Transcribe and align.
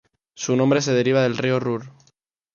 Su 0.33 0.55
nombre 0.55 0.81
se 0.81 0.93
deriva 0.93 1.21
del 1.21 1.37
río 1.37 1.59
Ruhr. 1.59 1.91